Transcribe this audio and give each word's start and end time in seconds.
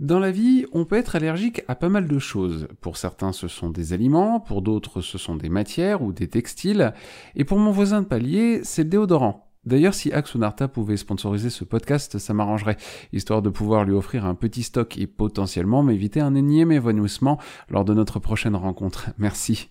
Dans 0.00 0.18
la 0.18 0.30
vie, 0.30 0.64
on 0.72 0.86
peut 0.86 0.96
être 0.96 1.14
allergique 1.14 1.62
à 1.68 1.74
pas 1.74 1.90
mal 1.90 2.08
de 2.08 2.18
choses. 2.18 2.68
Pour 2.80 2.96
certains, 2.96 3.32
ce 3.32 3.48
sont 3.48 3.68
des 3.68 3.92
aliments, 3.92 4.40
pour 4.40 4.62
d'autres, 4.62 5.02
ce 5.02 5.18
sont 5.18 5.36
des 5.36 5.50
matières 5.50 6.00
ou 6.00 6.14
des 6.14 6.26
textiles, 6.26 6.94
et 7.36 7.44
pour 7.44 7.58
mon 7.58 7.70
voisin 7.70 8.00
de 8.00 8.06
palier, 8.06 8.60
c'est 8.64 8.84
le 8.84 8.88
déodorant. 8.88 9.52
D'ailleurs, 9.66 9.92
si 9.92 10.10
Axonarta 10.10 10.68
pouvait 10.68 10.96
sponsoriser 10.96 11.50
ce 11.50 11.64
podcast, 11.64 12.16
ça 12.16 12.32
m'arrangerait, 12.32 12.78
histoire 13.12 13.42
de 13.42 13.50
pouvoir 13.50 13.84
lui 13.84 13.92
offrir 13.92 14.24
un 14.24 14.34
petit 14.34 14.62
stock 14.62 14.96
et 14.96 15.06
potentiellement 15.06 15.82
m'éviter 15.82 16.20
un 16.20 16.34
énième 16.34 16.72
évanouissement 16.72 17.38
lors 17.68 17.84
de 17.84 17.92
notre 17.92 18.20
prochaine 18.20 18.56
rencontre. 18.56 19.10
Merci. 19.18 19.68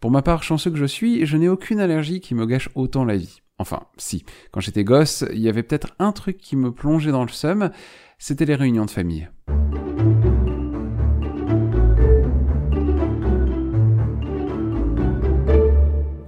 Pour 0.00 0.10
ma 0.10 0.22
part, 0.22 0.42
chanceux 0.42 0.70
que 0.70 0.78
je 0.78 0.86
suis, 0.86 1.26
je 1.26 1.36
n'ai 1.36 1.50
aucune 1.50 1.80
allergie 1.80 2.20
qui 2.20 2.34
me 2.34 2.46
gâche 2.46 2.70
autant 2.76 3.04
la 3.04 3.18
vie. 3.18 3.42
Enfin, 3.58 3.82
si. 3.98 4.24
Quand 4.52 4.60
j'étais 4.60 4.84
gosse, 4.84 5.26
il 5.34 5.40
y 5.40 5.50
avait 5.50 5.62
peut-être 5.62 5.94
un 5.98 6.12
truc 6.12 6.38
qui 6.38 6.56
me 6.56 6.72
plongeait 6.72 7.12
dans 7.12 7.24
le 7.24 7.28
seum, 7.28 7.70
c'était 8.16 8.46
les 8.46 8.54
réunions 8.54 8.86
de 8.86 8.90
famille. 8.90 9.28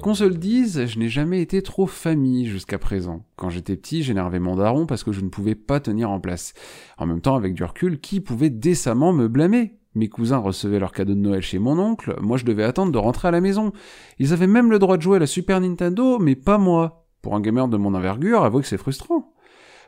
Qu'on 0.09 0.15
se 0.15 0.25
le 0.25 0.37
dise, 0.37 0.87
je 0.87 0.99
n'ai 0.99 1.11
jamais 1.11 1.43
été 1.43 1.61
trop 1.61 1.87
famille 1.87 2.47
jusqu'à 2.47 2.79
présent. 2.79 3.27
Quand 3.37 3.51
j'étais 3.51 3.77
petit, 3.77 4.03
j'énervais 4.03 4.39
mon 4.39 4.57
daron 4.57 4.87
parce 4.87 5.05
que 5.05 5.13
je 5.13 5.21
ne 5.21 5.29
pouvais 5.29 5.55
pas 5.55 5.81
tenir 5.81 6.11
en 6.11 6.19
place. 6.19 6.55
En 6.97 7.05
même 7.05 7.21
temps, 7.21 7.37
avec 7.37 7.53
du 7.53 7.63
recul, 7.63 8.01
qui 8.01 8.21
pouvait 8.21 8.49
décemment 8.49 9.13
me 9.13 9.29
blâmer? 9.29 9.77
Mes 9.95 10.09
cousins 10.09 10.39
recevaient 10.39 10.79
leurs 10.79 10.93
cadeaux 10.93 11.13
de 11.13 11.19
Noël 11.19 11.43
chez 11.43 11.59
mon 11.59 11.79
oncle, 11.79 12.17
moi 12.23 12.39
je 12.39 12.47
devais 12.47 12.65
attendre 12.65 12.91
de 12.91 12.97
rentrer 12.97 13.29
à 13.29 13.33
la 13.33 13.43
maison. 13.43 13.71
Ils 14.19 14.33
avaient 14.33 14.47
même 14.47 14.71
le 14.71 14.79
droit 14.79 14.97
de 14.97 15.03
jouer 15.03 15.17
à 15.17 15.21
la 15.21 15.27
Super 15.27 15.61
Nintendo, 15.61 16.19
mais 16.19 16.37
pas 16.37 16.57
moi. 16.57 17.07
Pour 17.21 17.35
un 17.35 17.43
gamer 17.43 17.69
de 17.69 17.77
mon 17.77 17.93
envergure, 17.93 18.45
avouez 18.45 18.63
que 18.63 18.69
c'est 18.69 18.79
frustrant. 18.79 19.28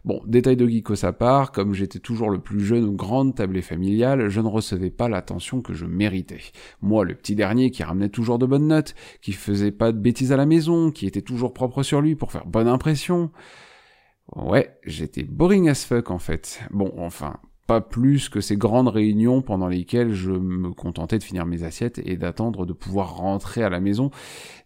Bon, 0.04 0.22
détail 0.26 0.56
de 0.56 0.66
geekos 0.66 1.04
à 1.04 1.12
part, 1.12 1.52
comme 1.52 1.74
j'étais 1.74 1.98
toujours 1.98 2.30
le 2.30 2.40
plus 2.40 2.60
jeune 2.60 2.84
aux 2.84 2.92
grandes 2.92 3.34
tablées 3.34 3.62
familiales, 3.62 4.28
je 4.28 4.40
ne 4.40 4.48
recevais 4.48 4.90
pas 4.90 5.08
l'attention 5.08 5.60
que 5.60 5.74
je 5.74 5.84
méritais. 5.84 6.40
Moi, 6.80 7.04
le 7.04 7.14
petit 7.14 7.34
dernier 7.34 7.70
qui 7.70 7.82
ramenait 7.82 8.08
toujours 8.08 8.38
de 8.38 8.46
bonnes 8.46 8.68
notes, 8.68 8.94
qui 9.20 9.32
faisait 9.32 9.72
pas 9.72 9.92
de 9.92 9.98
bêtises 9.98 10.32
à 10.32 10.36
la 10.36 10.46
maison, 10.46 10.90
qui 10.90 11.06
était 11.06 11.22
toujours 11.22 11.52
propre 11.52 11.82
sur 11.82 12.00
lui 12.00 12.16
pour 12.16 12.32
faire 12.32 12.46
bonne 12.46 12.68
impression. 12.68 13.30
Ouais, 14.36 14.78
j'étais 14.84 15.24
boring 15.24 15.68
as 15.68 15.84
fuck 15.84 16.10
en 16.10 16.18
fait. 16.18 16.60
Bon, 16.70 16.92
enfin, 16.98 17.38
pas 17.70 17.80
plus 17.80 18.28
que 18.28 18.40
ces 18.40 18.56
grandes 18.56 18.88
réunions 18.88 19.42
pendant 19.42 19.68
lesquelles 19.68 20.12
je 20.12 20.32
me 20.32 20.72
contentais 20.72 21.18
de 21.18 21.22
finir 21.22 21.46
mes 21.46 21.62
assiettes 21.62 22.00
et 22.04 22.16
d'attendre 22.16 22.66
de 22.66 22.72
pouvoir 22.72 23.14
rentrer 23.14 23.62
à 23.62 23.68
la 23.68 23.78
maison. 23.78 24.10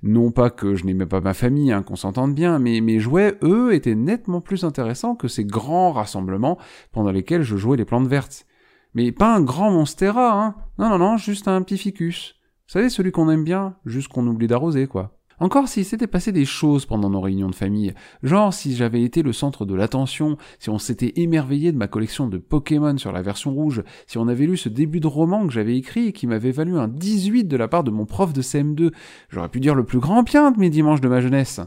Non 0.03 0.31
pas 0.31 0.49
que 0.49 0.75
je 0.75 0.87
n'aimais 0.87 1.05
pas 1.05 1.21
ma 1.21 1.35
famille, 1.35 1.71
hein, 1.71 1.83
qu'on 1.83 1.97
s'entende 1.97 2.35
bien, 2.35 2.59
mais 2.59 2.81
mes 2.81 3.01
jouets, 3.01 3.37
eux, 3.43 3.75
étaient 3.75 3.95
nettement 3.95 4.41
plus 4.41 4.65
intéressants 4.65 5.17
que 5.17 5.29
ces 5.29 5.45
grands 5.45 5.93
rassemblements 5.93 6.57
pendant 6.93 7.11
lesquels 7.11 7.43
je 7.43 7.59
jouais 7.59 7.77
les 7.77 7.85
plantes 7.85 8.07
vertes. 8.07 8.47
Mais 8.95 9.13
pas 9.13 9.37
un 9.37 9.43
grand 9.43 9.71
monstera, 9.71 10.43
hein. 10.43 10.55
Non, 10.79 10.89
non, 10.89 10.97
non, 10.97 11.19
juste 11.19 11.47
un 11.47 11.61
petit 11.61 11.77
ficus. 11.77 12.37
Vous 12.67 12.73
savez, 12.73 12.89
celui 12.89 13.13
qu'on 13.13 13.29
aime 13.29 13.45
bien, 13.45 13.77
juste 13.85 14.09
qu'on 14.09 14.27
oublie 14.27 14.47
d'arroser, 14.47 14.87
quoi. 14.87 15.15
Encore 15.41 15.69
s'il 15.69 15.85
s'était 15.85 16.07
passé 16.07 16.31
des 16.31 16.45
choses 16.45 16.87
pendant 16.87 17.11
nos 17.11 17.21
réunions 17.21 17.49
de 17.49 17.55
famille, 17.55 17.93
genre 18.23 18.55
si 18.55 18.77
j'avais 18.77 19.03
été 19.03 19.23
le 19.23 19.33
centre 19.33 19.65
de 19.65 19.75
l'attention, 19.75 20.37
si 20.59 20.71
on 20.71 20.79
s'était 20.79 21.13
émerveillé 21.17 21.73
de 21.73 21.77
ma 21.77 21.89
collection 21.89 22.29
de 22.29 22.39
Pokémon 22.39 22.97
sur 22.99 23.11
la 23.11 23.23
version 23.23 23.53
rouge, 23.53 23.83
si 24.07 24.19
on 24.19 24.29
avait 24.29 24.47
lu 24.47 24.57
ce 24.57 24.69
début 24.69 25.01
de 25.01 25.07
roman 25.07 25.47
que 25.47 25.53
j'avais 25.53 25.77
écrit 25.77 26.09
et 26.09 26.13
qui 26.13 26.27
m'avait 26.27 26.53
valu 26.53 26.79
un 26.79 26.89
18 26.89 27.45
de 27.45 27.57
la 27.57 27.69
part 27.69 27.85
de 27.85 27.91
mon 27.91 28.07
prof 28.07 28.33
de 28.33 28.43
CM2, 28.43 28.93
j'aurais 29.29 29.49
pu 29.49 29.61
dire 29.61 29.75
le 29.75 29.85
plus 29.85 29.99
grand 29.99 30.23
bien 30.23 30.53
de 30.53 30.59
mes 30.61 30.71
dimanches 30.71 31.01
de 31.01 31.09
ma 31.09 31.21
jeunesse. 31.21 31.61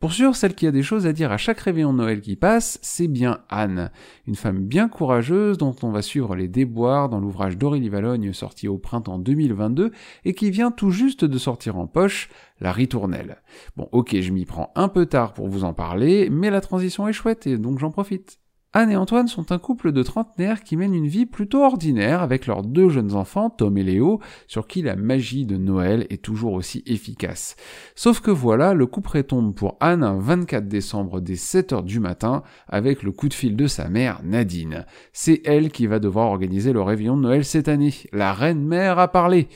Pour 0.00 0.12
sûr, 0.12 0.36
celle 0.36 0.54
qui 0.54 0.68
a 0.68 0.70
des 0.70 0.84
choses 0.84 1.08
à 1.08 1.12
dire 1.12 1.32
à 1.32 1.38
chaque 1.38 1.58
réveillon 1.58 1.92
de 1.92 1.98
Noël 1.98 2.20
qui 2.20 2.36
passe, 2.36 2.78
c'est 2.82 3.08
bien 3.08 3.40
Anne, 3.48 3.90
une 4.28 4.36
femme 4.36 4.60
bien 4.60 4.88
courageuse 4.88 5.58
dont 5.58 5.74
on 5.82 5.90
va 5.90 6.02
suivre 6.02 6.36
les 6.36 6.46
déboires 6.46 7.08
dans 7.08 7.18
l'ouvrage 7.18 7.58
d'Aurélie 7.58 7.88
Valogne 7.88 8.32
sorti 8.32 8.68
au 8.68 8.78
printemps 8.78 9.18
2022 9.18 9.90
et 10.24 10.34
qui 10.34 10.52
vient 10.52 10.70
tout 10.70 10.92
juste 10.92 11.24
de 11.24 11.38
sortir 11.38 11.76
en 11.76 11.88
poche, 11.88 12.28
La 12.60 12.70
Ritournelle. 12.70 13.42
Bon, 13.76 13.88
ok, 13.90 14.20
je 14.20 14.30
m'y 14.30 14.44
prends 14.44 14.70
un 14.76 14.86
peu 14.86 15.06
tard 15.06 15.32
pour 15.32 15.48
vous 15.48 15.64
en 15.64 15.74
parler, 15.74 16.28
mais 16.30 16.50
la 16.50 16.60
transition 16.60 17.08
est 17.08 17.12
chouette 17.12 17.48
et 17.48 17.58
donc 17.58 17.80
j'en 17.80 17.90
profite. 17.90 18.38
Anne 18.74 18.90
et 18.90 18.96
Antoine 18.96 19.28
sont 19.28 19.50
un 19.50 19.58
couple 19.58 19.92
de 19.92 20.02
trentenaires 20.02 20.62
qui 20.62 20.76
mènent 20.76 20.94
une 20.94 21.06
vie 21.06 21.24
plutôt 21.24 21.64
ordinaire 21.64 22.20
avec 22.20 22.46
leurs 22.46 22.62
deux 22.62 22.90
jeunes 22.90 23.14
enfants, 23.14 23.48
Tom 23.48 23.78
et 23.78 23.82
Léo, 23.82 24.20
sur 24.46 24.66
qui 24.66 24.82
la 24.82 24.94
magie 24.94 25.46
de 25.46 25.56
Noël 25.56 26.06
est 26.10 26.22
toujours 26.22 26.52
aussi 26.52 26.82
efficace. 26.84 27.56
Sauf 27.94 28.20
que 28.20 28.30
voilà, 28.30 28.74
le 28.74 28.86
coup 28.86 29.00
près 29.00 29.22
tombe 29.22 29.54
pour 29.54 29.78
Anne 29.80 30.02
un 30.02 30.18
24 30.18 30.68
décembre 30.68 31.20
dès 31.20 31.36
7 31.36 31.72
heures 31.72 31.82
du 31.82 31.98
matin 31.98 32.42
avec 32.68 33.02
le 33.02 33.10
coup 33.10 33.30
de 33.30 33.34
fil 33.34 33.56
de 33.56 33.66
sa 33.66 33.88
mère, 33.88 34.20
Nadine. 34.22 34.84
C'est 35.14 35.40
elle 35.46 35.70
qui 35.70 35.86
va 35.86 35.98
devoir 35.98 36.26
organiser 36.26 36.74
le 36.74 36.82
réveillon 36.82 37.16
de 37.16 37.22
Noël 37.22 37.46
cette 37.46 37.68
année. 37.68 37.94
La 38.12 38.34
reine 38.34 38.66
mère 38.66 38.98
a 38.98 39.08
parlé. 39.08 39.48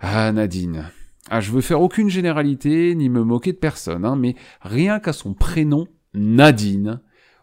Ah, 0.00 0.32
Nadine. 0.32 0.90
Ah, 1.30 1.40
je 1.40 1.52
veux 1.52 1.60
faire 1.60 1.80
aucune 1.80 2.10
généralité, 2.10 2.96
ni 2.96 3.08
me 3.08 3.22
moquer 3.22 3.52
de 3.52 3.58
personne, 3.58 4.04
hein, 4.04 4.16
mais 4.16 4.34
rien 4.60 4.98
qu'à 4.98 5.12
son 5.12 5.34
prénom, 5.34 5.86
Nadine, 6.14 7.00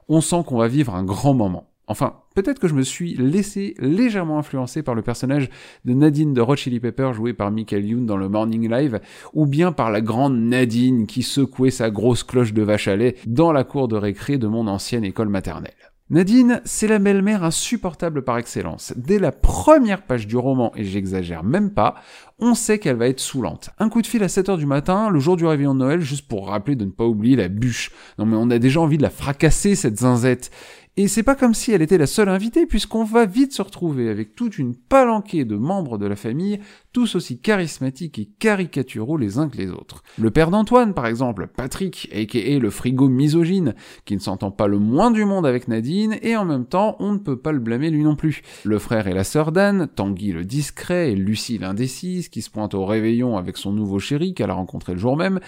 on 0.09 0.21
sent 0.21 0.43
qu'on 0.45 0.57
va 0.57 0.67
vivre 0.67 0.95
un 0.95 1.03
grand 1.03 1.33
moment. 1.33 1.69
Enfin, 1.89 2.15
peut-être 2.35 2.59
que 2.59 2.67
je 2.67 2.73
me 2.73 2.81
suis 2.81 3.13
laissé 3.15 3.73
légèrement 3.79 4.39
influencer 4.39 4.83
par 4.83 4.93
le 4.93 5.01
personnage 5.01 5.49
de 5.85 5.93
Nadine 5.93 6.33
de 6.33 6.41
Hot 6.41 6.57
Chili 6.57 6.81
Pepper 6.81 7.11
joué 7.13 7.33
par 7.33 7.49
Michael 7.49 7.85
Youn 7.85 8.05
dans 8.05 8.17
le 8.17 8.27
Morning 8.27 8.69
Live, 8.69 8.99
ou 9.33 9.45
bien 9.45 9.71
par 9.71 9.89
la 9.89 10.01
grande 10.01 10.37
Nadine 10.37 11.07
qui 11.07 11.23
secouait 11.23 11.71
sa 11.71 11.89
grosse 11.89 12.23
cloche 12.23 12.53
de 12.53 12.61
vache 12.61 12.89
à 12.89 12.97
lait 12.97 13.15
dans 13.25 13.53
la 13.53 13.63
cour 13.63 13.87
de 13.87 13.95
récré 13.95 14.37
de 14.37 14.47
mon 14.47 14.67
ancienne 14.67 15.05
école 15.05 15.29
maternelle. 15.29 15.71
Nadine, 16.09 16.61
c'est 16.63 16.87
la 16.87 16.99
belle-mère 16.99 17.43
insupportable 17.43 18.21
par 18.21 18.37
excellence. 18.37 18.93
Dès 18.95 19.19
la 19.19 19.33
première 19.33 20.03
page 20.03 20.25
du 20.25 20.37
roman, 20.37 20.71
et 20.77 20.85
j'exagère 20.85 21.43
même 21.43 21.71
pas, 21.71 21.95
on 22.39 22.53
sait 22.53 22.79
qu'elle 22.79 22.95
va 22.95 23.09
être 23.09 23.19
saoulante. 23.19 23.71
Un 23.77 23.89
coup 23.89 24.01
de 24.01 24.07
fil 24.07 24.23
à 24.23 24.27
7h 24.27 24.57
du 24.57 24.65
matin, 24.65 25.09
le 25.09 25.19
jour 25.19 25.35
du 25.35 25.45
réveillon 25.45 25.73
de 25.73 25.79
Noël, 25.79 25.99
juste 25.99 26.25
pour 26.29 26.47
rappeler 26.47 26.77
de 26.77 26.85
ne 26.85 26.91
pas 26.91 27.03
oublier 27.03 27.35
la 27.35 27.49
bûche. 27.49 27.91
Non 28.17 28.25
mais 28.25 28.37
on 28.37 28.49
a 28.49 28.57
déjà 28.57 28.79
envie 28.79 28.97
de 28.97 29.03
la 29.03 29.09
fracasser, 29.09 29.75
cette 29.75 29.99
zinzette. 29.99 30.49
Et 30.95 31.09
c'est 31.09 31.23
pas 31.23 31.35
comme 31.35 31.53
si 31.53 31.73
elle 31.73 31.81
était 31.81 31.97
la 31.97 32.07
seule 32.07 32.29
invitée, 32.29 32.65
puisqu'on 32.65 33.03
va 33.03 33.25
vite 33.25 33.53
se 33.53 33.61
retrouver 33.61 34.09
avec 34.09 34.33
toute 34.33 34.57
une 34.57 34.75
palanquée 34.75 35.43
de 35.43 35.57
membres 35.57 35.97
de 35.97 36.07
la 36.07 36.15
famille, 36.15 36.59
tous 36.97 37.13
aussi 37.13 37.37
charismatiques 37.37 38.17
et 38.17 38.25
caricaturaux 38.25 39.17
les 39.17 39.37
uns 39.37 39.49
que 39.49 39.57
les 39.57 39.69
autres. 39.69 40.01
Le 40.17 40.31
père 40.31 40.49
d'Antoine, 40.49 40.95
par 40.95 41.05
exemple, 41.05 41.45
Patrick, 41.45 42.09
a.k.a. 42.11 42.57
le 42.57 42.69
frigo 42.71 43.07
misogyne, 43.07 43.75
qui 44.05 44.15
ne 44.15 44.19
s'entend 44.19 44.49
pas 44.49 44.65
le 44.65 44.79
moins 44.79 45.11
du 45.11 45.23
monde 45.23 45.45
avec 45.45 45.67
Nadine, 45.67 46.17
et 46.23 46.35
en 46.35 46.43
même 46.43 46.65
temps, 46.65 46.95
on 46.97 47.11
ne 47.11 47.19
peut 47.19 47.37
pas 47.37 47.51
le 47.51 47.59
blâmer 47.59 47.91
lui 47.91 48.03
non 48.03 48.15
plus. 48.15 48.41
Le 48.63 48.79
frère 48.79 49.05
et 49.05 49.13
la 49.13 49.23
sœur 49.23 49.51
d'Anne, 49.51 49.87
Tanguy 49.95 50.31
le 50.31 50.43
discret 50.43 51.11
et 51.11 51.15
Lucie 51.15 51.59
l'indécise, 51.59 52.29
qui 52.29 52.41
se 52.41 52.49
pointe 52.49 52.73
au 52.73 52.83
réveillon 52.83 53.37
avec 53.37 53.57
son 53.57 53.73
nouveau 53.73 53.99
chéri 53.99 54.33
qu'elle 54.33 54.49
a 54.49 54.55
rencontré 54.55 54.93
le 54.93 54.99
jour 54.99 55.17
même, 55.17 55.39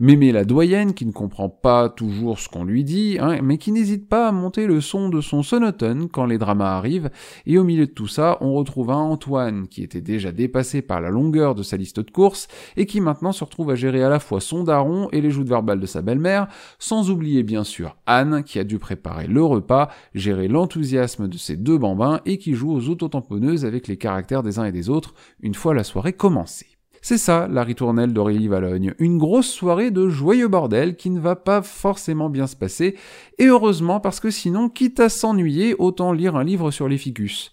Mémé 0.00 0.30
la 0.30 0.44
doyenne, 0.44 0.92
qui 0.92 1.06
ne 1.06 1.12
comprend 1.12 1.48
pas 1.48 1.88
toujours 1.88 2.38
ce 2.38 2.50
qu'on 2.50 2.64
lui 2.64 2.84
dit, 2.84 3.16
hein, 3.18 3.38
mais 3.42 3.56
qui 3.56 3.72
n'hésite 3.72 4.10
pas 4.10 4.28
à 4.28 4.32
monter 4.32 4.66
le 4.66 4.82
son 4.82 5.08
de 5.08 5.22
son 5.22 5.42
sonotone 5.42 6.10
quand 6.10 6.26
les 6.26 6.36
dramas 6.36 6.76
arrivent, 6.76 7.08
et 7.46 7.56
au 7.56 7.64
milieu 7.64 7.86
de 7.86 7.92
tout 7.92 8.08
ça, 8.08 8.36
on 8.42 8.52
retrouve 8.52 8.90
un 8.90 8.96
Antoine 8.96 9.68
qui 9.68 9.82
était 9.82 10.02
déjà 10.02 10.32
dépassé 10.32 10.82
par 10.82 10.97
la 11.00 11.10
longueur 11.10 11.54
de 11.54 11.62
sa 11.62 11.76
liste 11.76 12.00
de 12.00 12.10
courses, 12.10 12.48
et 12.76 12.86
qui 12.86 13.00
maintenant 13.00 13.32
se 13.32 13.44
retrouve 13.44 13.70
à 13.70 13.74
gérer 13.74 14.02
à 14.02 14.08
la 14.08 14.20
fois 14.20 14.40
son 14.40 14.64
daron 14.64 15.08
et 15.12 15.20
les 15.20 15.30
joutes 15.30 15.48
verbales 15.48 15.80
de 15.80 15.86
sa 15.86 16.02
belle-mère, 16.02 16.48
sans 16.78 17.10
oublier 17.10 17.42
bien 17.42 17.64
sûr 17.64 17.96
Anne 18.06 18.42
qui 18.44 18.58
a 18.58 18.64
dû 18.64 18.78
préparer 18.78 19.26
le 19.26 19.42
repas, 19.42 19.88
gérer 20.14 20.48
l'enthousiasme 20.48 21.28
de 21.28 21.38
ses 21.38 21.56
deux 21.56 21.78
bambins 21.78 22.20
et 22.26 22.38
qui 22.38 22.54
joue 22.54 22.72
aux 22.72 22.88
autotamponneuses 22.88 23.64
avec 23.64 23.88
les 23.88 23.96
caractères 23.96 24.42
des 24.42 24.58
uns 24.58 24.64
et 24.64 24.72
des 24.72 24.88
autres 24.88 25.14
une 25.40 25.54
fois 25.54 25.74
la 25.74 25.84
soirée 25.84 26.12
commencée. 26.12 26.78
C'est 27.00 27.18
ça, 27.18 27.46
la 27.48 27.62
ritournelle 27.62 28.12
d'Aurélie 28.12 28.48
Valogne. 28.48 28.94
Une 28.98 29.18
grosse 29.18 29.50
soirée 29.50 29.90
de 29.90 30.08
joyeux 30.08 30.48
bordel 30.48 30.96
qui 30.96 31.10
ne 31.10 31.20
va 31.20 31.36
pas 31.36 31.62
forcément 31.62 32.28
bien 32.28 32.46
se 32.46 32.56
passer, 32.56 32.96
et 33.38 33.46
heureusement 33.46 34.00
parce 34.00 34.20
que 34.20 34.30
sinon, 34.30 34.68
quitte 34.68 35.00
à 35.00 35.08
s'ennuyer, 35.08 35.76
autant 35.78 36.12
lire 36.12 36.36
un 36.36 36.44
livre 36.44 36.70
sur 36.70 36.88
les 36.88 36.98
ficus. 36.98 37.52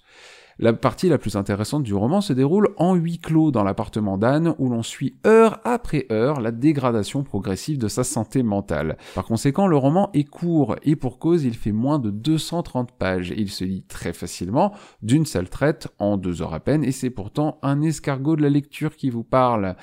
La 0.58 0.72
partie 0.72 1.10
la 1.10 1.18
plus 1.18 1.36
intéressante 1.36 1.84
du 1.84 1.94
roman 1.94 2.22
se 2.22 2.32
déroule 2.32 2.70
en 2.78 2.96
huis 2.96 3.20
clos 3.20 3.52
dans 3.52 3.66
l'appartement 3.66 4.18
d'Anne 4.18 4.56
où 4.58 4.70
l'on 4.70 4.84
suit 4.84 5.18
heure 5.28 5.60
après 5.66 6.06
heure 6.14 6.40
la 6.40 6.52
dégradation 6.52 7.24
progressive 7.24 7.78
de 7.78 7.90
sa 7.90 8.06
santé 8.06 8.42
mentale. 8.42 8.98
Par 9.16 9.26
conséquent, 9.26 9.68
le 9.68 9.76
roman 9.76 10.10
est 10.14 10.24
court 10.24 10.78
et 10.84 10.96
pour 10.96 11.20
cause, 11.20 11.44
il 11.44 11.56
fait 11.56 11.74
moins 11.74 12.00
de 12.00 12.10
230 12.10 12.94
pages. 12.94 13.34
Il 13.36 13.50
se 13.50 13.66
lit 13.66 13.84
très 13.84 14.14
facilement, 14.14 14.72
d'une 15.02 15.26
seule 15.26 15.50
traite, 15.50 15.90
en 16.00 16.16
deux 16.16 16.42
heures 16.42 16.54
à 16.54 16.62
peine, 16.62 16.86
et 16.86 16.94
c'est 16.94 17.10
pourtant 17.10 17.60
un 17.62 17.82
escargot 17.82 18.38
de 18.38 18.42
la 18.42 18.50
lecture 18.50 18.96
qui 18.96 19.10
vous 19.10 19.26
parle. 19.26 19.76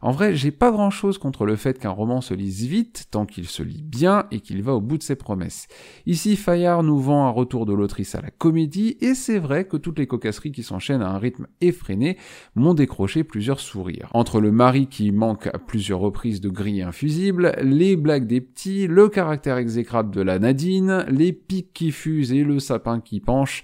En 0.00 0.12
vrai, 0.12 0.36
j'ai 0.36 0.52
pas 0.52 0.70
grand 0.70 0.90
chose 0.90 1.18
contre 1.18 1.44
le 1.44 1.56
fait 1.56 1.80
qu'un 1.80 1.90
roman 1.90 2.20
se 2.20 2.34
lise 2.34 2.66
vite, 2.66 3.06
tant 3.10 3.26
qu'il 3.26 3.48
se 3.48 3.64
lit 3.64 3.82
bien 3.82 4.26
et 4.30 4.38
qu'il 4.38 4.62
va 4.62 4.74
au 4.74 4.80
bout 4.80 4.96
de 4.96 5.02
ses 5.02 5.16
promesses. 5.16 5.66
Ici, 6.06 6.36
Fayard 6.36 6.84
nous 6.84 7.00
vend 7.00 7.26
un 7.26 7.30
retour 7.30 7.66
de 7.66 7.74
l'autrice 7.74 8.14
à 8.14 8.20
la 8.20 8.30
comédie, 8.30 8.96
et 9.00 9.14
c'est 9.16 9.40
vrai 9.40 9.64
que 9.64 9.76
toutes 9.76 9.98
les 9.98 10.06
qui 10.20 10.62
s'enchaînent 10.62 11.02
à 11.02 11.10
un 11.10 11.18
rythme 11.18 11.46
effréné 11.60 12.16
m'ont 12.54 12.74
décroché 12.74 13.24
plusieurs 13.24 13.60
sourires. 13.60 14.08
Entre 14.12 14.40
le 14.40 14.52
mari 14.52 14.86
qui 14.86 15.12
manque 15.12 15.46
à 15.48 15.58
plusieurs 15.58 16.00
reprises 16.00 16.40
de 16.40 16.48
grilles 16.48 16.82
infusibles, 16.82 17.54
les 17.62 17.96
blagues 17.96 18.26
des 18.26 18.40
petits, 18.40 18.86
le 18.86 19.08
caractère 19.08 19.58
exécrable 19.58 20.14
de 20.14 20.22
la 20.22 20.38
Nadine, 20.38 21.04
les 21.08 21.32
pics 21.32 21.72
qui 21.72 21.90
fusent 21.90 22.32
et 22.32 22.44
le 22.44 22.58
sapin 22.58 23.00
qui 23.00 23.20
penche, 23.20 23.62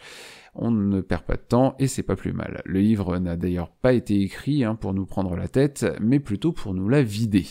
on 0.58 0.70
ne 0.70 1.00
perd 1.00 1.22
pas 1.22 1.36
de 1.36 1.42
temps 1.46 1.74
et 1.78 1.86
c'est 1.86 2.02
pas 2.02 2.16
plus 2.16 2.32
mal. 2.32 2.62
Le 2.64 2.80
livre 2.80 3.18
n'a 3.18 3.36
d'ailleurs 3.36 3.70
pas 3.70 3.92
été 3.92 4.20
écrit 4.20 4.64
hein, 4.64 4.74
pour 4.74 4.94
nous 4.94 5.06
prendre 5.06 5.36
la 5.36 5.48
tête, 5.48 5.86
mais 6.00 6.18
plutôt 6.18 6.52
pour 6.52 6.74
nous 6.74 6.88
la 6.88 7.02
vider. 7.02 7.46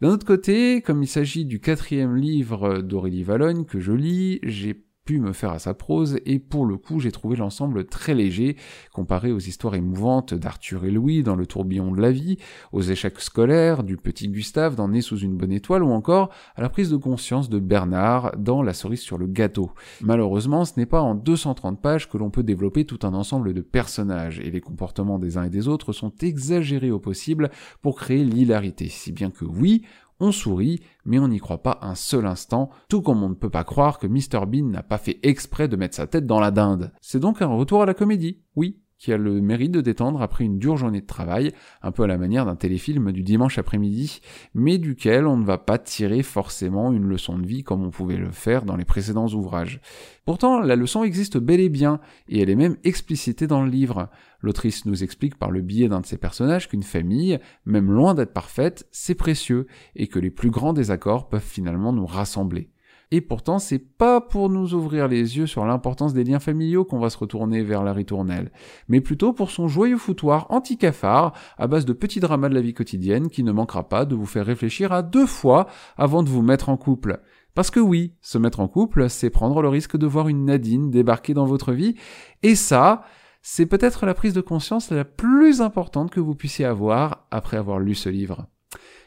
D'un 0.00 0.10
autre 0.10 0.26
côté, 0.26 0.82
comme 0.82 1.02
il 1.02 1.08
s'agit 1.08 1.44
du 1.44 1.60
quatrième 1.60 2.16
livre 2.16 2.82
d'Aurélie 2.82 3.22
Valogne 3.22 3.64
que 3.64 3.78
je 3.78 3.92
lis, 3.92 4.40
j'ai 4.42 4.84
pu 5.04 5.18
me 5.18 5.32
faire 5.32 5.50
à 5.50 5.58
sa 5.58 5.74
prose, 5.74 6.18
et 6.26 6.38
pour 6.38 6.64
le 6.64 6.76
coup 6.76 7.00
j'ai 7.00 7.12
trouvé 7.12 7.36
l'ensemble 7.36 7.84
très 7.86 8.14
léger, 8.14 8.56
comparé 8.92 9.32
aux 9.32 9.38
histoires 9.38 9.74
émouvantes 9.74 10.34
d'Arthur 10.34 10.84
et 10.84 10.90
Louis 10.90 11.22
dans 11.22 11.36
Le 11.36 11.46
tourbillon 11.46 11.92
de 11.92 12.00
la 12.00 12.12
vie, 12.12 12.36
aux 12.72 12.82
échecs 12.82 13.20
scolaires 13.20 13.82
du 13.82 13.96
petit 13.96 14.28
Gustave 14.28 14.76
dans 14.76 14.88
Né 14.88 15.00
sous 15.00 15.18
une 15.18 15.36
bonne 15.36 15.52
étoile, 15.52 15.82
ou 15.82 15.90
encore 15.90 16.30
à 16.54 16.62
la 16.62 16.68
prise 16.68 16.90
de 16.90 16.96
conscience 16.96 17.48
de 17.48 17.58
Bernard 17.58 18.32
dans 18.38 18.62
La 18.62 18.74
cerise 18.74 19.00
sur 19.00 19.18
le 19.18 19.26
gâteau. 19.26 19.70
Malheureusement, 20.00 20.64
ce 20.64 20.74
n'est 20.76 20.86
pas 20.86 21.00
en 21.00 21.14
230 21.14 21.80
pages 21.80 22.08
que 22.08 22.18
l'on 22.18 22.30
peut 22.30 22.42
développer 22.42 22.84
tout 22.84 23.00
un 23.02 23.14
ensemble 23.14 23.54
de 23.54 23.60
personnages, 23.60 24.38
et 24.40 24.50
les 24.50 24.60
comportements 24.60 25.18
des 25.18 25.36
uns 25.36 25.44
et 25.44 25.50
des 25.50 25.68
autres 25.68 25.92
sont 25.92 26.12
exagérés 26.20 26.90
au 26.90 27.00
possible 27.00 27.50
pour 27.80 27.96
créer 27.96 28.24
l'hilarité, 28.24 28.88
si 28.88 29.12
bien 29.12 29.30
que 29.30 29.44
oui, 29.44 29.82
on 30.22 30.32
sourit, 30.32 30.80
mais 31.04 31.18
on 31.18 31.28
n'y 31.28 31.40
croit 31.40 31.62
pas 31.62 31.78
un 31.82 31.94
seul 31.94 32.26
instant, 32.26 32.70
tout 32.88 33.02
comme 33.02 33.22
on 33.22 33.28
ne 33.28 33.34
peut 33.34 33.50
pas 33.50 33.64
croire 33.64 33.98
que 33.98 34.06
Mr 34.06 34.46
Bean 34.46 34.68
n'a 34.68 34.82
pas 34.82 34.98
fait 34.98 35.18
exprès 35.22 35.68
de 35.68 35.76
mettre 35.76 35.96
sa 35.96 36.06
tête 36.06 36.26
dans 36.26 36.40
la 36.40 36.50
dinde. 36.50 36.92
C'est 37.00 37.20
donc 37.20 37.42
un 37.42 37.46
retour 37.46 37.82
à 37.82 37.86
la 37.86 37.94
comédie, 37.94 38.40
oui, 38.56 38.80
qui 39.02 39.12
a 39.12 39.16
le 39.16 39.40
mérite 39.40 39.72
de 39.72 39.80
détendre 39.80 40.22
après 40.22 40.44
une 40.44 40.60
dure 40.60 40.76
journée 40.76 41.00
de 41.00 41.06
travail, 41.06 41.50
un 41.82 41.90
peu 41.90 42.04
à 42.04 42.06
la 42.06 42.18
manière 42.18 42.46
d'un 42.46 42.54
téléfilm 42.54 43.10
du 43.10 43.24
dimanche 43.24 43.58
après-midi, 43.58 44.20
mais 44.54 44.78
duquel 44.78 45.26
on 45.26 45.36
ne 45.36 45.44
va 45.44 45.58
pas 45.58 45.76
tirer 45.78 46.22
forcément 46.22 46.92
une 46.92 47.08
leçon 47.08 47.36
de 47.36 47.44
vie 47.44 47.64
comme 47.64 47.82
on 47.82 47.90
pouvait 47.90 48.16
le 48.16 48.30
faire 48.30 48.64
dans 48.64 48.76
les 48.76 48.84
précédents 48.84 49.26
ouvrages. 49.26 49.80
Pourtant, 50.24 50.60
la 50.60 50.76
leçon 50.76 51.02
existe 51.02 51.36
bel 51.36 51.58
et 51.58 51.68
bien, 51.68 51.98
et 52.28 52.40
elle 52.40 52.50
est 52.50 52.54
même 52.54 52.76
explicitée 52.84 53.48
dans 53.48 53.64
le 53.64 53.70
livre. 53.70 54.08
L'autrice 54.40 54.86
nous 54.86 55.02
explique 55.02 55.36
par 55.36 55.50
le 55.50 55.62
biais 55.62 55.88
d'un 55.88 56.00
de 56.00 56.06
ses 56.06 56.16
personnages 56.16 56.68
qu'une 56.68 56.84
famille, 56.84 57.40
même 57.64 57.90
loin 57.90 58.14
d'être 58.14 58.32
parfaite, 58.32 58.86
c'est 58.92 59.16
précieux, 59.16 59.66
et 59.96 60.06
que 60.06 60.20
les 60.20 60.30
plus 60.30 60.50
grands 60.50 60.74
désaccords 60.74 61.28
peuvent 61.28 61.42
finalement 61.42 61.92
nous 61.92 62.06
rassembler. 62.06 62.70
Et 63.14 63.20
pourtant, 63.20 63.58
c'est 63.58 63.78
pas 63.78 64.22
pour 64.22 64.48
nous 64.48 64.72
ouvrir 64.72 65.06
les 65.06 65.36
yeux 65.36 65.46
sur 65.46 65.66
l'importance 65.66 66.14
des 66.14 66.24
liens 66.24 66.38
familiaux 66.38 66.86
qu'on 66.86 66.98
va 66.98 67.10
se 67.10 67.18
retourner 67.18 67.62
vers 67.62 67.84
la 67.84 67.92
ritournelle, 67.92 68.50
mais 68.88 69.02
plutôt 69.02 69.34
pour 69.34 69.50
son 69.50 69.68
joyeux 69.68 69.98
foutoir 69.98 70.46
anti-cafard 70.48 71.34
à 71.58 71.66
base 71.66 71.84
de 71.84 71.92
petits 71.92 72.20
dramas 72.20 72.48
de 72.48 72.54
la 72.54 72.62
vie 72.62 72.72
quotidienne 72.72 73.28
qui 73.28 73.42
ne 73.42 73.52
manquera 73.52 73.86
pas 73.86 74.06
de 74.06 74.14
vous 74.14 74.24
faire 74.24 74.46
réfléchir 74.46 74.92
à 74.92 75.02
deux 75.02 75.26
fois 75.26 75.66
avant 75.98 76.22
de 76.22 76.30
vous 76.30 76.40
mettre 76.40 76.70
en 76.70 76.78
couple. 76.78 77.20
Parce 77.54 77.70
que 77.70 77.80
oui, 77.80 78.14
se 78.22 78.38
mettre 78.38 78.60
en 78.60 78.68
couple, 78.68 79.10
c'est 79.10 79.28
prendre 79.28 79.60
le 79.60 79.68
risque 79.68 79.98
de 79.98 80.06
voir 80.06 80.28
une 80.28 80.46
Nadine 80.46 80.90
débarquer 80.90 81.34
dans 81.34 81.44
votre 81.44 81.72
vie, 81.72 81.96
et 82.42 82.54
ça, 82.54 83.02
c'est 83.42 83.66
peut-être 83.66 84.06
la 84.06 84.14
prise 84.14 84.32
de 84.32 84.40
conscience 84.40 84.90
la 84.90 85.04
plus 85.04 85.60
importante 85.60 86.10
que 86.10 86.20
vous 86.20 86.34
puissiez 86.34 86.64
avoir 86.64 87.26
après 87.30 87.58
avoir 87.58 87.78
lu 87.78 87.94
ce 87.94 88.08
livre. 88.08 88.46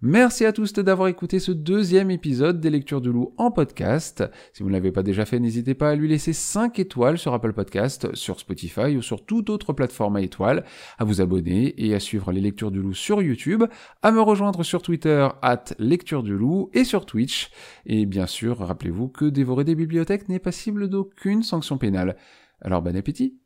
Merci 0.01 0.45
à 0.45 0.51
tous 0.51 0.73
d'avoir 0.73 1.07
écouté 1.07 1.39
ce 1.39 1.51
deuxième 1.51 2.11
épisode 2.11 2.59
des 2.59 2.69
Lectures 2.69 3.01
du 3.01 3.11
Loup 3.11 3.33
en 3.37 3.49
podcast. 3.49 4.23
Si 4.53 4.61
vous 4.61 4.69
ne 4.69 4.73
l'avez 4.73 4.91
pas 4.91 5.03
déjà 5.03 5.25
fait, 5.25 5.39
n'hésitez 5.39 5.73
pas 5.73 5.89
à 5.89 5.95
lui 5.95 6.07
laisser 6.07 6.33
5 6.33 6.77
étoiles 6.79 7.17
sur 7.17 7.33
Apple 7.33 7.53
Podcast, 7.53 8.13
sur 8.13 8.39
Spotify 8.39 8.97
ou 8.97 9.01
sur 9.01 9.25
toute 9.25 9.49
autre 9.49 9.73
plateforme 9.73 10.17
à 10.17 10.21
étoiles, 10.21 10.63
à 10.97 11.05
vous 11.05 11.21
abonner 11.21 11.73
et 11.77 11.95
à 11.95 11.99
suivre 11.99 12.31
les 12.31 12.41
Lectures 12.41 12.71
du 12.71 12.81
Loup 12.81 12.93
sur 12.93 13.21
YouTube, 13.21 13.63
à 14.01 14.11
me 14.11 14.21
rejoindre 14.21 14.63
sur 14.63 14.81
Twitter, 14.81 15.27
at 15.41 15.65
Lecture 15.79 16.23
du 16.23 16.37
Loup 16.37 16.69
et 16.73 16.83
sur 16.83 17.05
Twitch. 17.05 17.49
Et 17.85 18.05
bien 18.05 18.27
sûr, 18.27 18.59
rappelez-vous 18.59 19.07
que 19.07 19.25
dévorer 19.25 19.63
des 19.63 19.75
bibliothèques 19.75 20.29
n'est 20.29 20.39
passible 20.39 20.89
d'aucune 20.89 21.43
sanction 21.43 21.77
pénale. 21.77 22.15
Alors 22.61 22.81
bon 22.81 22.95
appétit 22.95 23.39